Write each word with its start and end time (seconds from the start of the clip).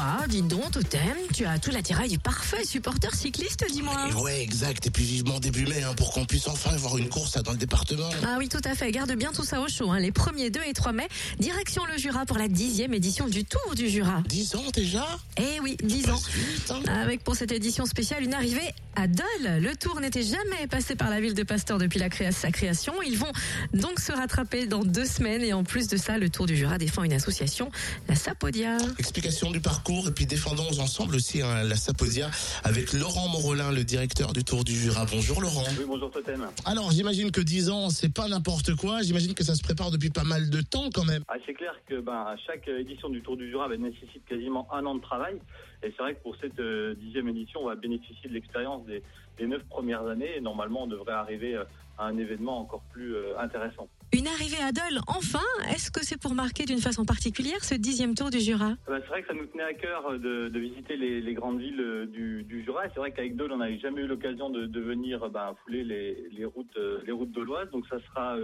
Au-delà 0.00 0.16
Ouah, 0.20 0.26
dis 0.28 0.42
donc, 0.42 0.70
Totem, 0.72 1.00
tu 1.34 1.44
as 1.44 1.58
tout 1.58 1.70
l'attirail 1.70 2.08
du 2.08 2.18
parfait 2.18 2.64
supporter 2.64 3.14
cycliste, 3.14 3.64
dis-moi. 3.70 4.08
Et 4.10 4.14
ouais, 4.14 4.42
exact. 4.42 4.86
Et 4.86 4.90
puis 4.90 5.04
vivement 5.04 5.38
début 5.40 5.66
mai 5.66 5.82
hein, 5.82 5.94
pour 5.96 6.12
qu'on 6.12 6.24
puisse 6.24 6.48
enfin 6.48 6.70
avoir 6.72 6.96
une 6.98 7.08
course 7.08 7.40
dans 7.42 7.52
le 7.52 7.58
département. 7.58 8.08
Ah 8.24 8.36
oui, 8.38 8.48
tout 8.48 8.60
à 8.64 8.74
fait. 8.74 8.90
Garde 8.92 9.12
bien 9.12 9.32
tout 9.32 9.44
ça 9.44 9.60
au 9.60 9.68
chaud. 9.68 9.90
hein. 9.90 9.98
Les 10.00 10.12
premiers 10.12 10.50
2 10.50 10.60
et 10.66 10.72
3 10.72 10.92
mai, 10.92 11.08
direction 11.38 11.82
le 11.86 11.98
Jura 11.98 12.24
pour 12.26 12.38
la 12.38 12.48
dixième 12.48 12.94
édition 12.94 13.28
du 13.28 13.44
Tour 13.44 13.74
du 13.76 13.88
Jura. 13.88 14.22
10 14.28 14.54
ans 14.56 14.64
déjà? 14.74 15.06
Eh 15.36 15.60
oui, 15.60 15.76
10 15.82 16.10
ans. 16.10 16.20
Vite, 16.34 16.70
hein. 16.70 16.80
Avec 17.02 17.22
pour 17.24 17.34
cette 17.36 17.52
édition 17.52 17.84
spéciale 17.86 18.22
une 18.22 18.34
arrivée 18.34 18.70
à 18.96 19.06
Dole. 19.06 19.60
Le 19.60 19.74
tour 19.76 20.00
n'était 20.00 20.22
jamais 20.22 20.66
passé 20.68 20.94
par 20.96 21.10
la 21.10 21.20
ville 21.20 21.34
de 21.34 21.42
Pasteur 21.42 21.78
depuis 21.78 21.98
la 21.98 22.08
créa- 22.08 22.32
sa 22.32 22.50
création. 22.50 22.92
Ils 23.06 23.16
vont 23.18 23.30
donc 23.72 24.00
se 24.00 24.12
rattraper 24.12 24.66
dans 24.66 24.84
deux 24.84 25.04
semaines. 25.06 25.42
Et 25.42 25.52
en 25.52 25.64
plus 25.64 25.88
de 25.88 25.96
ça, 25.96 26.18
le 26.18 26.28
Tour 26.28 26.46
du 26.46 26.56
Jura 26.56 26.78
défend 26.78 27.02
une 27.04 27.12
association, 27.12 27.70
la 28.08 28.14
Sapodia. 28.16 28.76
Explication 28.98 29.50
du 29.50 29.60
parcours 29.60 29.89
et 29.90 30.12
puis 30.12 30.26
défendons 30.26 30.68
ensemble 30.80 31.16
aussi 31.16 31.42
hein, 31.42 31.64
la 31.64 31.74
Sapodia 31.74 32.30
avec 32.62 32.92
Laurent 32.92 33.28
Morolin, 33.28 33.72
le 33.72 33.82
directeur 33.82 34.32
du 34.32 34.44
Tour 34.44 34.62
du 34.62 34.72
Jura. 34.72 35.04
Bonjour 35.10 35.40
Laurent. 35.40 35.64
Oui, 35.76 35.84
bonjour 35.86 36.10
Totem. 36.12 36.46
Alors 36.64 36.92
j'imagine 36.92 37.32
que 37.32 37.40
10 37.40 37.70
ans, 37.70 37.90
c'est 37.90 38.14
pas 38.14 38.28
n'importe 38.28 38.76
quoi. 38.76 39.02
J'imagine 39.02 39.34
que 39.34 39.42
ça 39.42 39.56
se 39.56 39.62
prépare 39.62 39.90
depuis 39.90 40.10
pas 40.10 40.22
mal 40.22 40.48
de 40.48 40.60
temps 40.60 40.90
quand 40.94 41.04
même. 41.04 41.24
Ah, 41.26 41.34
c'est 41.44 41.54
clair 41.54 41.74
que 41.86 42.00
ben, 42.00 42.36
chaque 42.46 42.68
édition 42.68 43.08
du 43.08 43.20
Tour 43.20 43.36
du 43.36 43.50
Jura 43.50 43.68
ben, 43.68 43.82
nécessite 43.82 44.24
quasiment 44.28 44.72
un 44.72 44.86
an 44.86 44.94
de 44.94 45.00
travail. 45.00 45.40
Et 45.82 45.92
c'est 45.96 46.02
vrai 46.02 46.14
que 46.14 46.22
pour 46.22 46.36
cette 46.36 46.60
euh, 46.60 46.94
dixième 46.94 47.28
édition, 47.28 47.60
on 47.62 47.66
va 47.66 47.74
bénéficier 47.74 48.28
de 48.28 48.34
l'expérience 48.34 48.84
des, 48.86 49.02
des 49.38 49.46
neuf 49.46 49.62
premières 49.64 50.06
années. 50.06 50.36
Et 50.36 50.40
normalement, 50.40 50.84
on 50.84 50.86
devrait 50.86 51.14
arriver 51.14 51.56
euh, 51.56 51.64
à 51.98 52.04
un 52.04 52.16
événement 52.16 52.60
encore 52.60 52.82
plus 52.92 53.16
euh, 53.16 53.38
intéressant. 53.38 53.88
Une 54.12 54.26
arrivée 54.26 54.60
à 54.60 54.72
Dole, 54.72 55.00
enfin 55.06 55.46
Est-ce 55.72 55.88
que 55.92 56.04
c'est 56.04 56.20
pour 56.20 56.34
marquer 56.34 56.64
d'une 56.64 56.80
façon 56.80 57.04
particulière 57.04 57.62
ce 57.62 57.76
dixième 57.76 58.16
Tour 58.16 58.30
du 58.30 58.40
Jura? 58.40 58.72
Eh 58.88 58.90
ben, 58.90 59.00
c'est 59.02 59.06
vrai 59.06 59.22
que 59.22 59.28
ça 59.28 59.34
nous 59.34 59.46
tenait 59.46 59.62
à 59.62 59.72
cœur 59.72 60.04
euh, 60.10 60.18
de, 60.48 60.58
visiter 60.58 60.96
les, 60.96 61.32
grandes 61.32 61.60
villes 61.60 61.80
euh, 61.80 62.06
du, 62.06 62.64
Jura. 62.64 62.82
C'est 62.88 62.98
vrai 62.98 63.12
qu'avec 63.12 63.36
Dole, 63.36 63.52
on 63.52 63.58
n'avait 63.58 63.78
jamais 63.78 64.02
eu 64.02 64.08
l'occasion 64.08 64.50
de, 64.50 64.80
venir 64.80 65.22
euh, 65.22 65.28
ben, 65.28 65.54
fouler 65.62 65.84
les, 65.84 66.44
routes, 66.44 66.76
les 67.06 67.12
routes 67.12 67.30
doloises. 67.30 67.70
Donc 67.70 67.86
ça 67.86 68.00
sera 68.00 68.36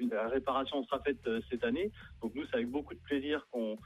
une, 0.00 0.08
la 0.10 0.28
réparation 0.28 0.82
sera 0.86 0.98
faite 1.00 1.28
cette 1.50 1.64
année. 1.64 1.90
Donc 2.22 2.34
nous, 2.34 2.46
c'est 2.46 2.56
avec 2.56 2.70
beaucoup 2.70 2.94
de 2.94 3.00
plaisir 3.00 3.46
qu'on 3.50 3.76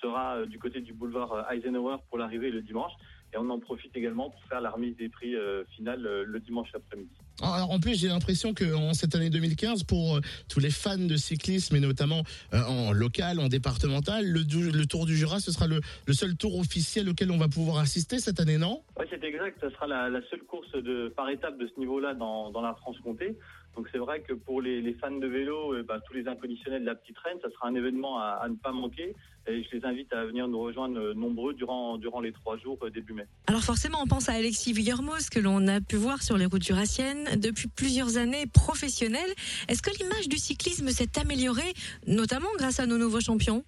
sera 0.00 0.44
du 0.46 0.58
côté 0.58 0.80
du 0.80 0.92
boulevard 0.92 1.46
Eisenhower 1.52 1.98
pour 2.08 2.18
l'arrivée 2.18 2.50
le 2.50 2.60
dimanche. 2.60 2.92
Et 3.32 3.36
on 3.38 3.48
en 3.50 3.60
profite 3.60 3.96
également 3.96 4.30
pour 4.30 4.42
faire 4.46 4.60
la 4.60 4.70
remise 4.70 4.96
des 4.96 5.08
prix 5.08 5.36
finale 5.76 6.02
le 6.02 6.40
dimanche 6.40 6.70
après-midi. 6.74 7.14
Alors, 7.40 7.70
en 7.70 7.80
plus, 7.80 7.98
j'ai 7.98 8.08
l'impression 8.08 8.52
que 8.54 8.74
en 8.74 8.92
cette 8.94 9.14
année 9.14 9.30
2015, 9.30 9.84
pour 9.84 10.16
euh, 10.16 10.20
tous 10.48 10.60
les 10.60 10.70
fans 10.70 10.98
de 10.98 11.16
cyclisme 11.16 11.74
et 11.76 11.80
notamment 11.80 12.22
euh, 12.52 12.62
en 12.62 12.92
local, 12.92 13.40
en 13.40 13.48
départemental, 13.48 14.26
le, 14.26 14.44
du- 14.44 14.70
le 14.70 14.86
Tour 14.86 15.06
du 15.06 15.16
Jura, 15.16 15.40
ce 15.40 15.50
sera 15.52 15.66
le, 15.66 15.80
le 16.06 16.12
seul 16.12 16.36
tour 16.36 16.58
officiel 16.58 17.08
auquel 17.08 17.30
on 17.30 17.38
va 17.38 17.48
pouvoir 17.48 17.78
assister 17.78 18.18
cette 18.18 18.38
année, 18.40 18.58
non? 18.58 18.82
Oui, 18.98 19.06
c'est 19.10 19.22
exact. 19.24 19.58
Ça 19.60 19.70
sera 19.70 19.86
la, 19.86 20.08
la 20.10 20.20
seule 20.30 20.42
course 20.42 20.70
de, 20.72 21.08
par 21.16 21.28
étape 21.30 21.58
de 21.58 21.66
ce 21.72 21.80
niveau-là 21.80 22.14
dans, 22.14 22.50
dans 22.50 22.60
la 22.60 22.74
France-Comté. 22.74 23.36
Donc 23.74 23.88
c'est 23.90 23.98
vrai 23.98 24.20
que 24.20 24.34
pour 24.34 24.60
les, 24.60 24.82
les 24.82 24.92
fans 24.92 25.16
de 25.16 25.26
vélo, 25.26 25.74
eh 25.78 25.82
ben, 25.82 25.98
tous 26.06 26.12
les 26.12 26.28
inconditionnels 26.28 26.82
de 26.82 26.86
la 26.86 26.94
petite 26.94 27.16
reine, 27.18 27.38
ça 27.40 27.48
sera 27.50 27.68
un 27.68 27.74
événement 27.74 28.18
à, 28.18 28.38
à 28.42 28.48
ne 28.50 28.54
pas 28.56 28.70
manquer. 28.70 29.14
Et 29.48 29.64
je 29.64 29.76
les 29.76 29.84
invite 29.86 30.12
à 30.12 30.24
venir 30.26 30.46
nous 30.46 30.60
rejoindre 30.60 31.00
euh, 31.00 31.14
nombreux 31.14 31.54
durant, 31.54 31.96
durant 31.96 32.20
les 32.20 32.32
trois 32.32 32.58
jours 32.58 32.78
début 32.94 33.14
mai. 33.14 33.24
Alors 33.46 33.62
forcément, 33.62 33.98
on 34.02 34.06
pense 34.06 34.28
à 34.28 34.34
Alexis 34.34 34.72
Villermoz 34.74 35.30
que 35.30 35.40
l'on 35.40 35.66
a 35.68 35.80
pu 35.80 35.96
voir 35.96 36.22
sur 36.22 36.36
les 36.36 36.44
routes 36.46 36.62
jurassiennes 36.62 37.21
depuis 37.36 37.68
plusieurs 37.68 38.16
années 38.16 38.46
professionnel. 38.46 39.28
Est-ce 39.68 39.82
que 39.82 39.90
l'image 39.90 40.28
du 40.28 40.38
cyclisme 40.38 40.90
s'est 40.90 41.18
améliorée, 41.18 41.74
notamment 42.06 42.48
grâce 42.58 42.80
à 42.80 42.86
nos 42.86 42.98
nouveaux 42.98 43.20
champions? 43.20 43.64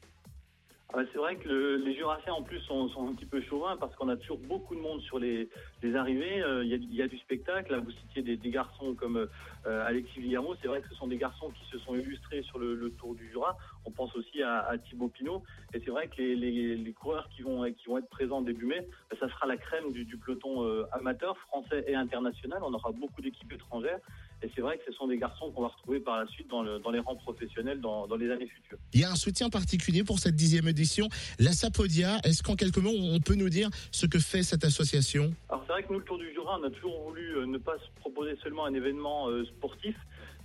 Ah 0.97 1.01
c'est 1.11 1.19
vrai 1.19 1.35
que 1.35 1.49
le- 1.49 1.77
les 1.79 1.93
Jurassiens 1.93 2.35
en 2.35 2.43
plus 2.43 2.61
sont, 2.61 2.89
un 2.97 3.15
petit 3.15 3.27
peu 3.27 3.43
chauvins 3.43 3.77
parce 3.77 3.93
qu'on 3.97 4.09
a 4.09 4.17
toujours 4.17 4.39
beaucoup 4.39 4.77
de 4.77 4.81
monde 4.81 5.01
sur 5.01 5.19
les, 5.19 5.49
arrivées. 5.97 6.41
Euh, 6.41 6.65
Il 6.65 6.95
y, 6.95 7.03
a, 7.03 7.09
du 7.09 7.19
spectacle. 7.19 7.73
Là, 7.73 7.81
vous 7.81 7.91
citiez 7.91 8.23
des, 8.23 8.51
garçons 8.51 8.95
comme 8.95 9.17
euh, 9.67 9.87
Alexis 9.87 10.21
Villarmo. 10.21 10.55
C'est 10.63 10.69
vrai 10.69 10.81
que 10.83 10.89
ce 10.89 10.95
sont 10.95 11.09
des 11.09 11.17
garçons 11.17 11.51
qui 11.51 11.65
se 11.69 11.79
sont 11.79 11.97
illustrés 11.97 12.43
sur 12.43 12.61
le, 12.61 12.91
Tour 12.93 13.17
du 13.17 13.29
Jura. 13.33 13.57
On 13.85 13.91
pense 13.91 14.15
aussi 14.15 14.41
à, 14.43 14.73
Thibaut 14.89 15.09
Pinot. 15.09 15.43
Et 15.73 15.81
c'est 15.85 15.91
vrai 15.91 16.07
que 16.07 16.23
les, 16.23 16.93
coureurs 16.93 17.29
qui 17.35 17.43
vont, 17.43 17.65
être 17.65 18.09
présents 18.09 18.41
début 18.41 18.67
mai, 18.67 18.87
ça 19.19 19.29
sera 19.29 19.47
la 19.49 19.57
crème 19.57 19.91
du, 19.93 20.05
du 20.05 20.17
peloton 20.17 20.63
euh, 20.63 20.85
amateur, 20.93 21.37
français 21.39 21.85
et 21.89 21.97
international. 21.97 22.61
On 22.63 22.73
aura 22.73 22.93
beaucoup 22.93 23.21
d'équipes 23.21 23.53
étrangères. 23.53 23.99
C'est 24.55 24.61
vrai 24.61 24.79
que 24.79 24.85
ce 24.87 24.93
sont 24.93 25.07
des 25.09 25.19
garçons 25.19 25.51
qu'on 25.53 25.63
va 25.63 25.69
retrouver 25.69 26.01
par 26.01 26.19
la 26.19 26.27
suite 26.29 26.49
dans, 26.49 26.63
le- 26.63 26.79
dans 26.79 26.91
les 26.91 27.01
rangs 27.01 27.17
professionnels 27.17 27.81
dans- 27.81 28.07
dans 28.07 28.17
les 28.17 28.31
années 28.31 28.47
futures. 28.47 28.79
Il 28.93 29.01
y 29.01 29.05
a 29.05 29.11
un 29.11 29.17
soutien 29.17 29.51
particulier 29.51 30.05
pour 30.05 30.19
cette 30.19 30.37
dixième 30.37 30.69
édition. 30.69 31.09
La 31.39 31.53
Sapodia, 31.53 32.19
est-ce 32.25 32.43
qu'en 32.43 32.55
quelques 32.55 32.79
mots, 32.79 32.93
on 32.97 33.19
peut 33.21 33.35
nous 33.35 33.49
dire 33.49 33.69
ce 33.91 34.07
que 34.07 34.19
fait 34.19 34.43
cette 34.43 34.65
association? 34.65 35.33
Alors 35.49 35.65
c'est 35.67 35.73
vrai 35.73 35.83
que 35.83 35.93
nous, 35.93 35.99
le 35.99 36.05
Tour 36.05 36.19
du 36.19 36.33
Jura, 36.33 36.59
on 36.61 36.65
a 36.65 36.71
toujours 36.71 37.03
voulu 37.03 37.37
euh, 37.39 37.47
ne 37.47 37.59
pas 37.59 37.77
se 37.79 38.01
proposer 38.01 38.37
seulement 38.43 38.65
un 38.67 38.75
événement 38.75 39.29
euh, 39.29 39.45
sportif, 39.47 39.97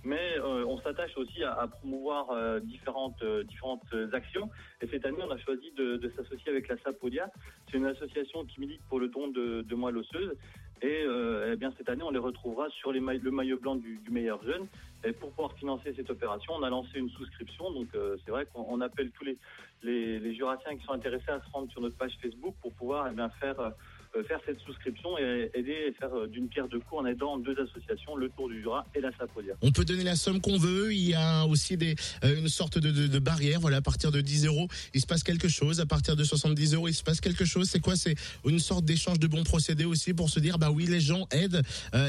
mais 0.02 0.38
euh, 0.38 0.64
on 0.66 0.80
s'attache 0.80 1.16
aussi 1.16 1.44
à, 1.44 1.52
à 1.52 1.68
promouvoir 1.68 2.30
euh, 2.30 2.58
différentes, 2.60 3.22
euh, 3.22 3.44
différentes 3.44 3.84
actions. 4.12 4.48
Et 4.80 4.88
cette 4.88 5.04
année, 5.04 5.18
on 5.22 5.30
a 5.30 5.38
choisi 5.38 5.70
de, 5.76 5.96
de 5.98 6.12
s'associer 6.16 6.50
avec 6.50 6.68
la 6.68 6.76
Sapodia. 6.82 7.30
C'est 7.70 7.76
une 7.76 7.86
association 7.86 8.44
qui 8.46 8.60
milite 8.60 8.80
pour 8.88 8.98
le 8.98 9.08
don 9.08 9.28
de, 9.28 9.62
de 9.62 9.74
moelle 9.74 9.98
osseuse. 9.98 10.32
Et 10.82 11.02
euh, 11.04 11.52
eh 11.52 11.56
bien 11.56 11.72
cette 11.76 11.88
année, 11.88 12.02
on 12.02 12.10
les 12.10 12.18
retrouvera 12.18 12.68
sur 12.70 12.92
le 12.92 13.00
maillot 13.00 13.58
blanc 13.58 13.76
du 13.76 14.00
meilleur 14.10 14.42
jeune. 14.42 14.66
Et 15.02 15.12
pour 15.12 15.30
pouvoir 15.30 15.56
financer 15.56 15.94
cette 15.96 16.10
opération, 16.10 16.52
on 16.54 16.62
a 16.62 16.68
lancé 16.68 16.90
une 16.96 17.08
souscription. 17.10 17.72
Donc 17.72 17.88
euh, 17.94 18.16
c'est 18.24 18.30
vrai 18.30 18.46
qu'on 18.52 18.66
on 18.68 18.80
appelle 18.82 19.10
tous 19.10 19.24
les, 19.24 19.38
les, 19.82 20.34
Jurassiens 20.34 20.76
qui 20.76 20.84
sont 20.84 20.92
intéressés 20.92 21.30
à 21.30 21.40
se 21.40 21.50
rendre 21.52 21.70
sur 21.70 21.80
notre 21.80 21.96
page 21.96 22.12
Facebook 22.20 22.54
pour 22.60 22.72
pouvoir 22.72 23.08
eh 23.10 23.18
euh, 23.18 23.70
euh, 24.16 24.24
faire 24.24 24.40
cette 24.44 24.58
souscription 24.60 25.16
et 25.18 25.50
aider 25.54 25.76
et 25.88 25.92
faire 25.92 26.10
d'une 26.28 26.48
pierre 26.48 26.68
deux 26.68 26.80
coups 26.80 27.00
en 27.00 27.06
aidant 27.06 27.38
deux 27.38 27.56
associations, 27.58 28.14
le 28.14 28.28
Tour 28.28 28.50
du 28.50 28.60
Jura 28.60 28.84
et 28.94 29.00
la 29.00 29.10
Sapodia. 29.16 29.54
On 29.62 29.72
peut 29.72 29.84
donner 29.86 30.04
la 30.04 30.16
somme 30.16 30.40
qu'on 30.40 30.58
veut. 30.58 30.92
Il 30.92 31.08
y 31.08 31.14
a 31.14 31.46
aussi 31.46 31.78
une 32.22 32.48
sorte 32.48 32.78
de, 32.78 33.18
barrière. 33.18 33.60
Voilà, 33.60 33.78
à 33.78 33.82
partir 33.82 34.10
de 34.10 34.20
10 34.20 34.46
euros, 34.46 34.68
il 34.92 35.00
se 35.00 35.06
passe 35.06 35.22
quelque 35.22 35.48
chose. 35.48 35.80
À 35.80 35.86
partir 35.86 36.16
de 36.16 36.24
70 36.24 36.74
euros, 36.74 36.88
il 36.88 36.94
se 36.94 37.02
passe 37.02 37.20
quelque 37.20 37.44
chose. 37.44 37.70
C'est 37.70 37.80
quoi? 37.80 37.96
C'est 37.96 38.16
une 38.44 38.58
sorte 38.58 38.84
d'échange 38.84 39.18
de 39.18 39.28
bons 39.28 39.44
procédés 39.44 39.84
aussi 39.84 40.12
pour 40.12 40.28
se 40.28 40.40
dire, 40.40 40.58
bah 40.58 40.70
oui, 40.70 40.86
les 40.86 41.00
gens 41.00 41.26
aident 41.30 41.62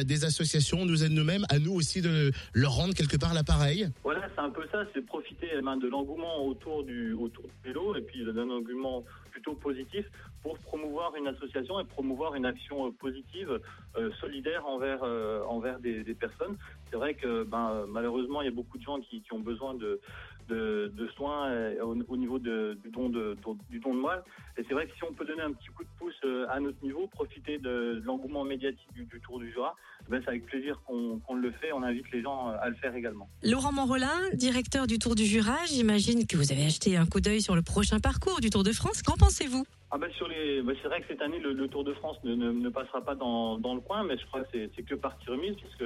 des 0.03 0.25
associations, 0.25 0.81
on 0.81 0.85
nous 0.85 1.03
aide 1.03 1.11
nous-mêmes, 1.11 1.45
à 1.49 1.59
nous 1.59 1.73
aussi 1.73 2.01
de 2.01 2.31
leur 2.53 2.80
quelque 2.89 3.17
part 3.17 3.33
l'appareil. 3.33 3.87
Voilà, 4.03 4.27
c'est 4.33 4.41
un 4.41 4.49
peu 4.49 4.65
ça, 4.71 4.83
c'est 4.93 5.05
profiter 5.05 5.47
eh 5.53 5.61
ben, 5.61 5.77
de 5.77 5.87
l'engouement 5.87 6.45
autour 6.45 6.83
du, 6.83 7.13
autour 7.13 7.43
du 7.43 7.69
vélo 7.69 7.95
et 7.95 8.01
puis 8.01 8.25
d'un 8.25 8.49
engouement 8.49 9.03
plutôt 9.31 9.53
positif 9.53 10.05
pour 10.41 10.57
promouvoir 10.59 11.15
une 11.15 11.27
association 11.27 11.79
et 11.79 11.85
promouvoir 11.85 12.35
une 12.35 12.45
action 12.45 12.87
euh, 12.87 12.91
positive, 12.91 13.59
euh, 13.95 14.11
solidaire 14.19 14.65
envers, 14.65 15.03
euh, 15.03 15.43
envers 15.43 15.79
des, 15.79 16.03
personnes. 16.19 16.57
C'est 16.89 16.97
vrai 16.97 17.13
que 17.13 17.43
ben, 17.43 17.85
malheureusement, 17.87 18.41
il 18.41 18.45
y 18.45 18.47
a 18.47 18.55
beaucoup 18.55 18.77
de 18.77 18.83
gens 18.83 18.99
qui 18.99 19.23
ont 19.31 19.39
besoin 19.39 19.73
de, 19.75 20.01
de, 20.51 20.91
de 21.01 21.07
soins 21.15 21.41
euh, 21.49 21.81
au, 21.81 21.95
au 22.13 22.17
niveau 22.17 22.37
de, 22.39 22.77
du, 22.83 22.89
don 22.95 23.07
de, 23.09 23.37
du 23.69 23.79
don 23.79 23.93
de 23.93 23.99
moelle. 23.99 24.23
Et 24.57 24.63
c'est 24.67 24.73
vrai 24.75 24.85
que 24.87 24.95
si 24.97 25.03
on 25.09 25.13
peut 25.13 25.25
donner 25.25 25.41
un 25.49 25.53
petit 25.53 25.69
coup 25.75 25.83
de 25.83 25.93
pouce 25.97 26.19
euh, 26.25 26.45
à 26.55 26.59
notre 26.59 26.81
niveau, 26.83 27.07
profiter 27.07 27.57
de, 27.57 27.99
de 27.99 28.03
l'engouement 28.05 28.43
médiatique 28.43 28.91
du, 28.93 29.03
du 29.05 29.19
Tour 29.21 29.39
du 29.39 29.49
Jura, 29.51 29.75
ben, 30.09 30.21
c'est 30.23 30.29
avec 30.33 30.45
plaisir 30.45 30.73
qu'on 30.85 31.19
qu'on 31.19 31.35
le 31.35 31.51
fait. 31.59 31.71
On 31.71 31.83
invite 31.83 32.09
les 32.11 32.21
gens 32.21 32.39
euh, 32.49 32.65
à 32.65 32.67
le 32.69 32.75
faire 32.75 32.93
également. 33.01 33.27
Laurent 33.43 33.71
Morolin, 33.71 34.19
directeur 34.33 34.87
du 34.87 34.97
Tour 34.99 35.15
du 35.15 35.25
Jura, 35.25 35.57
j'imagine 35.67 36.27
que 36.27 36.35
vous 36.37 36.51
avez 36.51 36.65
acheté 36.65 36.97
un 36.97 37.05
coup 37.05 37.21
d'œil 37.21 37.41
sur 37.41 37.55
le 37.55 37.61
prochain 37.61 37.99
parcours 37.99 38.39
du 38.41 38.49
Tour 38.49 38.63
de 38.63 38.73
France. 38.73 39.01
Qu'en 39.01 39.17
pensez-vous? 39.25 39.65
Ah 39.93 39.97
bah 39.97 40.07
sur 40.17 40.27
les, 40.27 40.61
bah 40.61 40.73
c'est 40.81 40.87
vrai 40.87 41.01
que 41.01 41.07
cette 41.07 41.21
année 41.21 41.39
le, 41.39 41.51
le 41.53 41.67
Tour 41.67 41.83
de 41.83 41.93
France 41.93 42.17
ne, 42.23 42.33
ne, 42.33 42.51
ne 42.51 42.69
passera 42.69 43.01
pas 43.01 43.15
dans, 43.15 43.57
dans 43.57 43.75
le 43.75 43.81
coin, 43.81 44.03
mais 44.03 44.17
je 44.17 44.25
crois 44.27 44.41
que 44.43 44.47
c'est, 44.53 44.69
c'est 44.75 44.83
que 44.83 44.95
partie 44.95 45.29
remise 45.29 45.55
puisque 45.55 45.83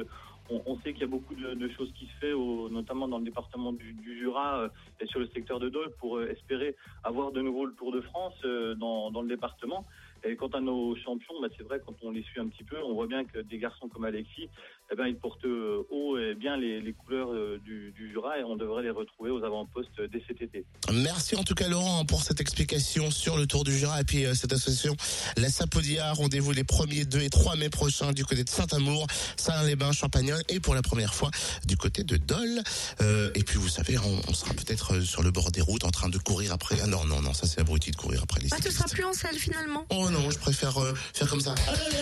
on, 0.50 0.78
sait 0.82 0.94
qu'il 0.94 1.02
y 1.02 1.06
a 1.06 1.08
beaucoup 1.08 1.36
de, 1.36 1.70
choses 1.70 1.92
qui 1.94 2.06
se 2.06 2.14
fait, 2.20 2.34
notamment 2.72 3.08
dans 3.08 3.18
le 3.18 3.26
département 3.26 3.74
du, 3.74 3.96
Jura 4.20 4.60
euh, 4.60 4.70
et 5.00 5.08
sur 5.08 5.20
le 5.20 5.28
secteur 5.28 5.60
de 5.60 5.70
Dole 5.70 5.92
pour 6.00 6.18
euh, 6.18 6.30
espérer 6.30 6.76
avoir 7.04 7.32
de 7.32 7.42
nouveau 7.42 7.66
le 7.66 7.74
Tour 7.74 7.92
de 7.92 8.02
France 8.02 8.36
euh, 8.46 8.76
dans, 8.76 9.12
dans 9.12 9.22
le 9.22 9.28
département. 9.28 9.86
Et 10.24 10.36
quant 10.36 10.48
à 10.48 10.60
nos 10.60 10.96
champions, 10.96 11.40
bah 11.42 11.48
c'est 11.56 11.64
vrai 11.64 11.82
quand 11.86 11.94
on 12.02 12.12
les 12.12 12.24
suit 12.24 12.40
un 12.40 12.48
petit 12.48 12.64
peu, 12.64 12.78
on 12.84 12.94
voit 12.94 13.08
bien 13.08 13.26
que 13.26 13.40
des 13.40 13.58
garçons 13.58 13.88
comme 13.88 14.06
Alexis, 14.06 14.50
eh 14.92 14.96
ben 14.96 15.08
ils 15.08 15.18
portent 15.18 15.46
euh, 15.46 15.84
haut 15.90 16.18
et 16.18 16.36
bien 16.36 16.58
les, 16.58 16.80
les 16.80 16.94
couleurs 16.94 17.32
euh, 17.34 17.60
du, 17.64 17.92
du 17.92 18.12
Jura 18.12 18.38
et 18.40 18.44
on 18.44 18.56
devrait 18.56 18.84
les 18.84 18.92
retrouver 18.92 19.32
aux 19.32 19.44
avant-postes 19.44 20.00
dès 20.12 20.24
cet 20.28 20.42
été. 20.42 20.66
Merci 20.94 21.36
en 21.36 21.44
tout 21.44 21.56
cas 21.56 21.68
Laurent 21.68 22.06
pour 22.06 22.24
cette 22.24 22.40
explication 22.40 23.10
sur 23.10 23.38
le 23.38 23.48
Tour 23.48 23.64
du 23.64 23.76
Jura 23.78 24.02
et 24.02 24.04
puis 24.04 24.26
euh, 24.26 24.34
cette 24.36 24.54
association 24.54 24.96
La 25.38 25.50
Sapodia. 25.50 26.14
Rendez-vous 26.14 26.52
les 26.52 26.64
1er, 26.64 27.06
2 27.06 27.20
et 27.22 27.30
3 27.30 27.56
mai 27.56 27.70
prochains 27.70 28.14
du 28.14 28.26
côté 28.26 28.44
de 28.44 28.50
Saint-Amour, 28.50 29.08
Saint-les-Bains, 29.38 29.92
Champagnol 29.92 30.42
et 30.50 30.60
pour 30.60 30.76
la 30.76 30.82
première 30.82 31.14
fois 31.14 31.32
du 31.66 31.78
côté 31.78 32.04
de 32.04 32.18
Dole. 32.18 32.62
Euh, 33.02 33.32
et 33.34 33.44
puis 33.44 33.58
vous 33.58 33.70
savez, 33.70 33.98
on, 33.98 34.22
on 34.30 34.34
sera 34.34 34.54
peut-être 34.54 35.02
sur 35.02 35.24
le 35.24 35.32
bord 35.32 35.52
des 35.52 35.62
routes 35.62 35.84
en 35.84 35.92
train 35.92 36.10
de 36.10 36.18
courir 36.20 36.54
après. 36.54 36.78
Ah 36.84 36.88
non, 36.88 37.06
non, 37.06 37.22
non, 37.22 37.34
ça 37.34 37.48
c'est 37.48 37.60
abruti 37.60 37.92
de 37.92 37.96
courir 37.96 38.22
après 38.24 38.42
les 38.42 38.50
Ah, 38.52 38.58
tu 38.64 38.72
seras 38.72 38.88
plus 38.88 39.04
en 39.04 39.14
selle 39.14 39.36
finalement 39.36 39.86
Oh 39.90 40.10
non, 40.12 40.30
je 40.30 40.38
préfère 40.38 40.78
euh, 40.78 40.94
faire 41.14 41.28
comme 41.30 41.42
ça. 41.42 41.56
Allez, 41.68 41.80
allez, 41.80 41.98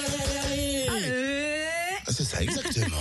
allez, 0.51 0.87
allez. 0.89 1.05
Allez 1.05 1.42
C'est 2.15 2.23
ça 2.25 2.41
exactement. 2.41 2.97